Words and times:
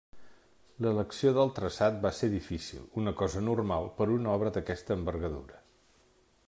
L'elecció 0.85 1.33
del 1.37 1.51
traçat 1.59 1.99
va 2.05 2.13
ser 2.21 2.31
difícil, 2.31 2.81
una 3.03 3.13
cosa 3.21 3.45
normal 3.51 3.89
per 3.99 4.09
a 4.09 4.13
una 4.17 4.35
obra 4.39 4.55
d'aquesta 4.57 5.01
envergadura. 5.01 5.63